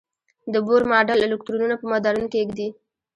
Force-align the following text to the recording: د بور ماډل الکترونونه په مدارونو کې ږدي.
د 0.53 0.55
بور 0.65 0.81
ماډل 0.91 1.19
الکترونونه 1.23 1.75
په 1.77 1.85
مدارونو 1.93 2.27
کې 2.31 2.39
ږدي. 2.49 2.67